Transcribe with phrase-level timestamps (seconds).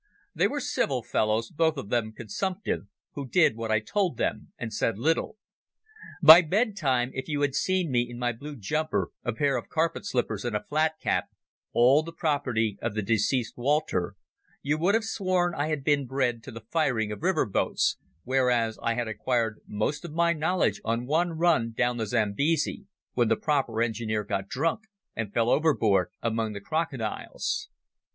[0.33, 4.73] They were civil fellows, both of them consumptive, who did what I told them and
[4.73, 5.37] said little.
[6.23, 10.07] By bedtime, if you had seen me in my blue jumper, a pair of carpet
[10.07, 15.67] slippers, and a flat cap—all the property of the deceased Walter—you would have sworn I
[15.67, 20.13] had been bred to the firing of river boats, whereas I had acquired most of
[20.13, 25.31] my knowledge on one run down the Zambesi, when the proper engineer got drunk and
[25.31, 27.69] fell overboard among the crocodiles.